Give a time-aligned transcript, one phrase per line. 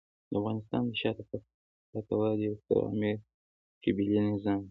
[0.29, 1.23] د افغانستان د شاته
[1.91, 3.15] پاتې والي یو ستر عامل
[3.83, 4.59] قبیلې نظام دی.